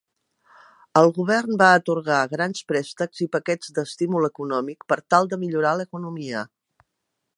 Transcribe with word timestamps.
El 1.01 1.09
govern 1.17 1.59
va 1.63 1.67
atorgar 1.79 2.21
grans 2.31 2.65
préstecs 2.71 3.21
i 3.27 3.29
paquets 3.35 3.75
d'estímul 3.77 4.27
econòmic 4.31 4.89
per 4.93 4.99
tal 5.17 5.31
de 5.35 5.41
millorar 5.45 5.79
l'economia. 5.83 6.43